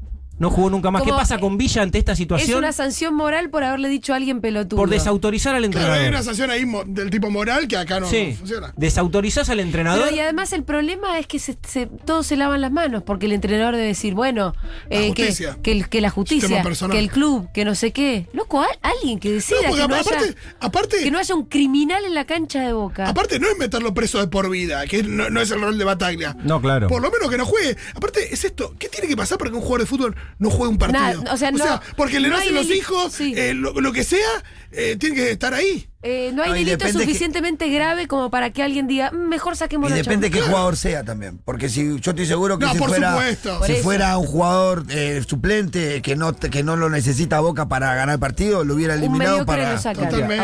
[0.44, 1.04] No jugó nunca más.
[1.04, 2.58] ¿Qué pasa con Villa ante esta Es situación?
[2.60, 4.78] una sanción moral por haberle dicho a alguien pelotudo.
[4.78, 6.04] Por desautorizar al Claro, entrenador.
[6.04, 8.74] hay una sanción ahí del tipo moral que acá no, sí, no funciona.
[8.76, 10.04] desautorizás al entrenador.
[10.04, 13.26] Pero y además el problema es que se, se- todos se lavan las manos, porque
[13.28, 14.54] el entrenador debe decir, bueno,
[14.90, 15.58] La eh, que, justicia.
[15.64, 18.28] que, el- que la justicia, que el club, que no sé qué.
[18.34, 21.46] Loco, al- alguien que decida No, que, no aparte- haya, aparte- que no haya un
[21.46, 23.08] criminal en la cancha de boca.
[23.08, 25.86] Aparte, no es meterlo preso de por vida, que no, no es el rol de
[25.86, 26.36] Bataglia.
[26.44, 26.90] No, claro.
[26.90, 27.78] Por lo menos que no juegue.
[27.96, 28.76] Aparte, es esto.
[28.78, 31.02] ¿Qué tiene que pasar para que un jugador de fútbol no juegue un partido?
[31.24, 33.34] Nada, o sea, no- porque le no nacen los hijos, sí.
[33.38, 34.28] eh, lo, lo que sea,
[34.72, 35.88] eh, tiene que estar ahí.
[36.06, 39.56] Eh, no hay No, delito que- suficientemente grave como para que alguien diga, "Mm, mejor
[39.56, 40.44] saquemos Y la depende chamba".
[40.46, 41.40] qué jugador sea también.
[41.46, 43.18] Porque si yo estoy seguro que No, si, por fuera,
[43.66, 48.16] si fuera un jugador eh, suplente que no, que no lo necesita Boca para ganar
[48.16, 49.76] el partido, lo hubiera eliminado para.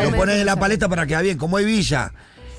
[0.02, 2.12] lo pones en la paleta para que va bien, como hay Villa.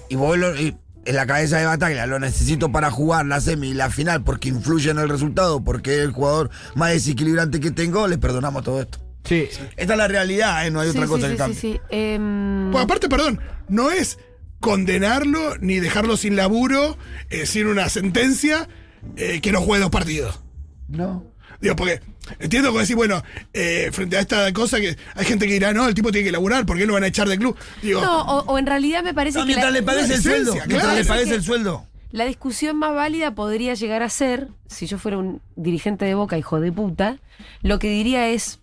[0.10, 3.70] Y vos lo- y en la cabeza de batalla lo necesito para jugar la semi
[3.70, 7.72] y la final porque influye en el resultado, porque es el jugador más desequilibrante que
[7.72, 9.00] tengo, le perdonamos todo esto.
[9.24, 9.48] Sí.
[9.78, 10.72] Esta es la realidad, ¿eh?
[10.72, 11.60] no hay Sí, otra cosa sí, que sí, cambie.
[11.60, 11.80] sí.
[11.90, 14.18] Em, Pues aparte, perdón, no es
[14.60, 16.98] condenarlo ni dejarlo sin laburo,
[17.30, 18.68] eh, sin una sentencia,
[19.16, 20.42] eh, que no juegue dos partidos.
[20.88, 21.31] No.
[21.62, 22.02] Digo, porque
[22.40, 25.88] entiendo que decir, bueno, eh, frente a esta cosa que hay gente que dirá, no,
[25.88, 27.56] el tipo tiene que laburar, ¿por qué lo van a echar de club?
[27.84, 30.22] Digo, no, o, o en realidad me parece No, que mientras la, le pagues el
[30.22, 30.54] sueldo.
[30.54, 30.68] claro.
[30.68, 31.86] Mientras le Parece pagues el sueldo.
[32.12, 36.38] la discusión más válida podría llegar a ser, si yo fuera un dirigente de Boca,
[36.38, 37.18] hijo de puta,
[37.62, 38.60] lo que diría es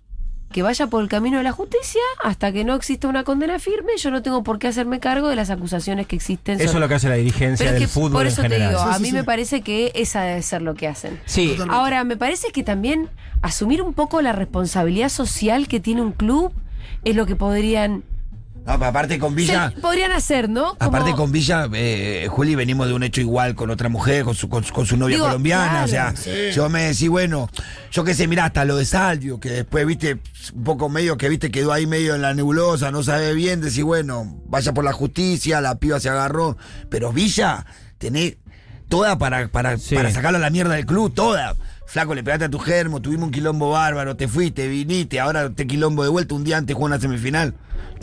[0.51, 3.93] que vaya por el camino de la justicia hasta que no exista una condena firme.
[3.99, 6.61] Yo no tengo por qué hacerme cargo de las acusaciones que existen.
[6.61, 8.49] Eso es lo que hace la dirigencia Pero del que fútbol por en eso te
[8.49, 8.71] general.
[8.71, 9.15] digo, a sí, mí sí.
[9.15, 11.21] me parece que esa debe ser lo que hacen.
[11.27, 11.75] Sí, Totalmente.
[11.77, 13.11] Ahora, me parece que también
[13.43, 16.53] asumir un poco la responsabilidad social que tiene un club
[17.05, 18.03] es lo que podrían,
[18.69, 19.71] No, pero aparte con Villa.
[19.75, 20.75] se- podrían hacer, ¿no?
[20.77, 24.35] Como- Aparte con Villa, eh, Juli, venimos de un hecho igual con otra mujer, con
[24.35, 25.69] su, con, su- con su novia Digo, colombiana.
[25.71, 25.85] claro.
[25.87, 26.31] O sea, Sí.
[26.55, 27.49] yo me decís, bueno,
[27.91, 30.19] yo qué sé, mirá, hasta lo de Salvio, que después, viste,
[30.55, 33.83] un poco medio que, viste, quedó ahí medio en la nebulosa, no sabe bien, decís,
[33.83, 36.59] bueno, vaya por la justicia, la piba se agarró.
[36.91, 37.65] Pero Villa,
[37.97, 38.37] tenés
[38.89, 39.95] toda para, para, Sí.
[39.95, 41.57] para sacarlo a la mierda del club, toda.
[41.87, 45.67] Flaco, le pegaste a tu germo, tuvimos un quilombo bárbaro, te fuiste, viniste, ahora te
[45.67, 47.55] quilombo de vuelta, un día antes jugó una semifinal.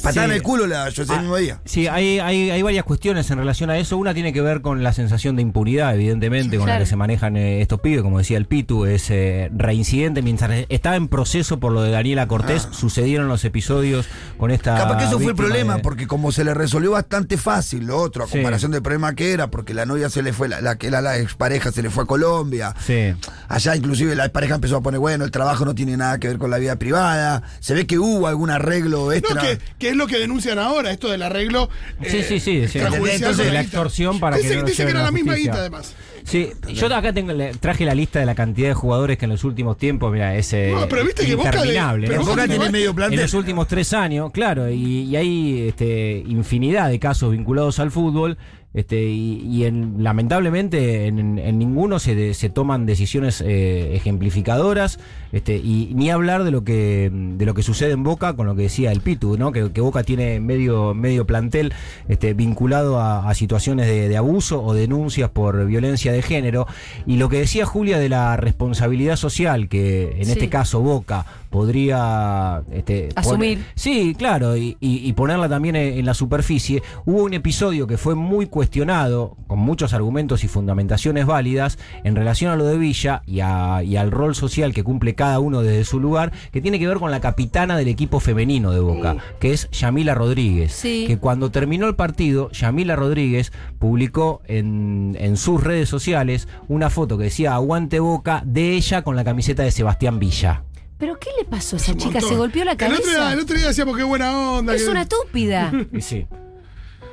[0.01, 0.31] Patada Sí.
[0.31, 1.59] en el culo la yo ese Ah, mismo día.
[1.65, 3.97] Sí, hay, hay, hay varias cuestiones en relación a eso.
[3.97, 7.37] Una tiene que ver con la sensación de impunidad, evidentemente, con la que se manejan
[7.37, 8.01] eh, estos pibes.
[8.01, 10.21] Como decía el Pitu, es eh, reincidente.
[10.21, 14.75] Mientras estaba en proceso por lo de Daniela Cortés, sucedieron los episodios con esta.
[14.75, 14.79] Ah.
[14.79, 17.97] Capaz que eso fue el problema, de- porque como se le resolvió bastante fácil lo
[17.97, 18.33] otro, a Sí.
[18.33, 21.01] comparación del problema que era, porque la novia se le fue, la, la que era
[21.01, 22.73] la expareja se le fue a Colombia.
[22.85, 23.13] Sí.
[23.47, 26.37] Allá inclusive la pareja empezó a poner, bueno, el trabajo no tiene nada que ver
[26.37, 27.43] con la vida privada.
[27.59, 29.41] Se ve que hubo algún arreglo no, extra.
[29.41, 31.69] que, que es lo que denuncian ahora, esto del arreglo.
[32.03, 32.79] Sí, sí, sí, sí.
[32.79, 35.53] Entonces, con la extorsión para dice, que no Dice que era la la misma guita,
[35.57, 35.93] además.
[36.23, 39.31] Sí, yo de acá tengo, traje la lista de la cantidad de jugadores que en
[39.31, 42.07] los últimos tiempos, mira, es eh, No, pero viste que Boca de- pero.
[42.25, 47.31] Boca tiene En los últimos tres años, claro, y, y hay este, infinidad de casos
[47.31, 48.39] vinculados al fútbol,
[48.75, 54.99] este, y, y en- lamentablemente en, en ninguno se, de- se toman decisiones eh, ejemplificadoras,
[55.31, 58.55] este, y ni hablar de lo que de lo que sucede en Boca con lo
[58.55, 59.51] que decía el Pitu, ¿no?
[59.51, 61.73] que, que Boca tiene medio, medio plantel
[62.07, 66.67] este, vinculado a, a situaciones de, de abuso o denuncias por violencia de género,
[67.05, 70.31] y lo que decía Julia de la responsabilidad social, que en Sí.
[70.33, 73.57] este caso Boca podría este, Asumir.
[73.59, 76.83] poner- sí, claro, y, y- y ponerla también en, la superficie.
[77.05, 82.51] Hubo un episodio que fue muy cuestionado, con muchos argumentos y fundamentaciones válidas, en relación
[82.51, 85.85] a lo de Villa y, a- y al rol social que cumple cada uno desde
[85.85, 89.53] su lugar, que tiene que ver con la capitana del equipo femenino de Boca, que
[89.53, 90.73] es Yamila Rodríguez.
[90.73, 91.05] Sí.
[91.07, 97.17] Que cuando terminó el partido, Yamila Rodríguez publicó en, en sus redes sociales una foto
[97.17, 100.63] que decía Aguante Boca de ella con la camiseta de Sebastián Villa.
[100.97, 102.13] ¿Pero qué le pasó a esa chica?
[102.13, 102.29] montón.
[102.29, 103.33] ¿Se golpeó la El otro, día, cabeza?
[103.33, 104.73] el otro día decíamos qué buena onda.
[104.75, 105.71] Es que- una estúpida.
[105.91, 106.27] Y sí.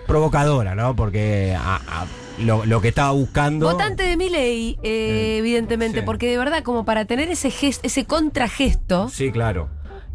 [0.06, 0.94] Provocadora, ¿no?
[0.96, 2.06] Porque a- a-
[2.38, 3.66] lo, lo que estaba buscando.
[3.70, 6.06] Votante de mi ley, Eh, evidentemente, sí.
[6.06, 9.08] porque de verdad, como para tener ese gesto, ese contragesto.
[9.08, 9.68] Sí, claro.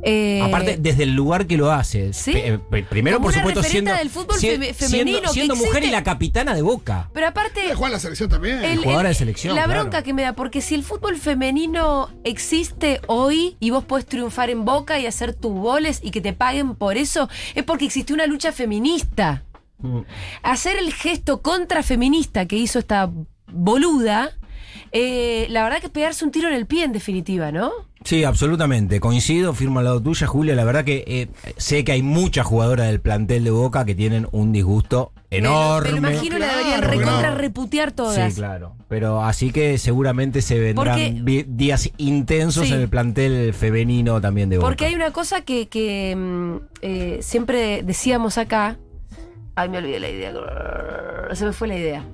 [0.03, 2.13] Eh, Aparte, desde el lugar que lo hace.
[2.13, 2.31] ¿Sí?
[2.35, 3.93] Eh, primero, Como por una supuesto, siendo.
[3.93, 7.09] del fútbol siendo- femenino que Siendo, mujer y la capitana de Boca.
[7.13, 7.73] pero aparte.
[7.75, 8.63] Juega la selección también.
[8.63, 9.81] el- jugadora el- de selección, La claro.
[9.81, 14.49] bronca que me da, porque si el fútbol femenino existe hoy y vos podés triunfar
[14.49, 18.13] en Boca y hacer tus goles y que te paguen por eso, es porque existió
[18.13, 19.43] una lucha feminista.
[19.79, 19.99] Mm.
[20.43, 23.11] Hacer el gesto contrafeminista que hizo esta
[23.51, 24.31] boluda,
[24.99, 27.71] eh, la verdad que es pegarse un tiro en el pie en definitiva, ¿no?
[28.03, 28.99] Sí, absolutamente.
[28.99, 30.55] Coincido, firmo al lado tuya, Julia.
[30.55, 34.27] La verdad que eh, sé que hay muchas jugadoras del plantel de Boca que tienen
[34.31, 35.91] un disgusto enorme.
[35.99, 37.37] Me lo imagino la deberían Claro, recontra claro.
[37.37, 38.33] reputear todas.
[38.33, 38.75] Sí, claro.
[38.87, 42.73] Pero así que seguramente se vendrán Porque- días intensos Sí.
[42.73, 44.67] en el plantel femenino también de Boca.
[44.69, 48.77] Porque hay una cosa que, que, mm, eh, siempre decíamos acá.
[49.55, 50.33] Ay, me olvidé la idea.
[51.33, 52.05] Se me fue la idea.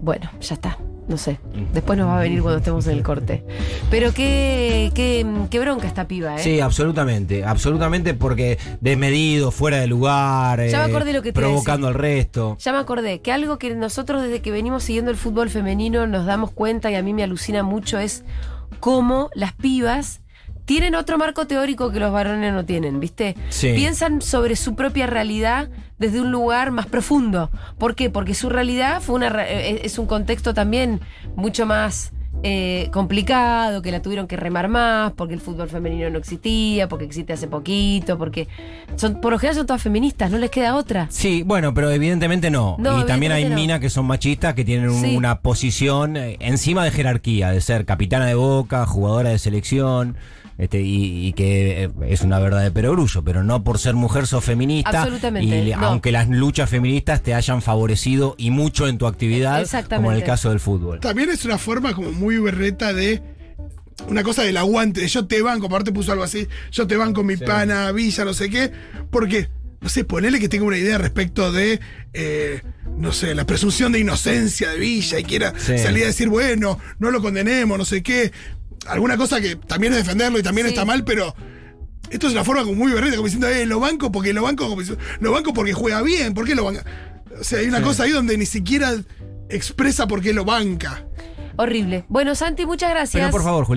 [0.00, 0.78] Bueno, ya está.
[1.08, 1.38] No sé.
[1.72, 3.44] Después nos va a venir cuando estemos en el corte.
[3.90, 6.38] Pero qué, qué, qué bronca esta piba, ¿eh?
[6.40, 11.40] Sí, absolutamente, absolutamente porque desmedido, fuera de lugar, Ya me eh, acordé lo que te
[11.40, 12.56] provocando al resto.
[12.58, 16.26] Ya me acordé que algo que nosotros desde que venimos siguiendo el fútbol femenino nos
[16.26, 18.24] damos cuenta y a mí me alucina mucho es
[18.80, 20.20] cómo las pibas
[20.64, 23.36] tienen otro marco teórico que los varones no tienen, ¿viste?
[23.50, 23.72] Sí.
[23.74, 27.50] Piensan sobre su propia realidad desde un lugar más profundo.
[27.78, 28.10] ¿Por qué?
[28.10, 31.00] Porque su realidad fue una eh, es un contexto también
[31.36, 36.18] mucho más eh, complicado, que la tuvieron que remar más, porque el fútbol femenino no
[36.18, 38.46] existía, porque existe hace poquito, porque
[38.96, 41.06] son, por lo general son todas feministas, no les queda otra.
[41.10, 42.76] Sí, bueno, pero evidentemente no.
[42.78, 43.54] No, y también hay no.
[43.54, 45.16] minas que son machistas que tienen un- Sí.
[45.16, 50.16] una posición eh, encima de jerarquía, de ser capitana de boca, jugadora de selección.
[50.58, 54.26] Este, y, y que eh, es una verdad de perogrullo, pero no por ser mujer
[54.26, 55.02] sos feminista.
[55.02, 55.86] Absolutamente, Y no.
[55.86, 60.24] aunque las luchas feministas te hayan favorecido y mucho en tu actividad, como en el
[60.24, 61.00] caso del fútbol.
[61.00, 63.22] También es una forma como muy berreta de.
[64.08, 67.24] Una cosa del aguante, de yo te banco, aparte puso algo así, yo te banco
[67.24, 68.70] mi pana, Villa, no sé qué,
[69.10, 69.48] porque,
[69.80, 71.80] no sé, ponele que tenga una idea respecto de,
[72.12, 72.60] eh,
[72.98, 75.78] no sé, la presunción de inocencia de Villa y quiera Sí.
[75.78, 78.32] salir a decir, bueno, no lo condenemos, no sé qué,
[78.86, 80.74] alguna cosa que también es defenderlo y también Sí.
[80.74, 81.34] está mal, pero
[82.10, 84.68] esto es una forma como muy berreta, como diciendo, eh, lo banco porque lo banco,
[84.68, 86.84] como diciendo, lo banco porque juega bien, ¿por qué lo banca?
[87.40, 88.94] O sea, hay una cosa ahí donde ni siquiera
[89.48, 91.02] expresa por qué lo banca.
[91.56, 92.04] Horrible.
[92.08, 93.20] Bueno, Santi, muchas gracias.
[93.22, 93.64] Pero por favor,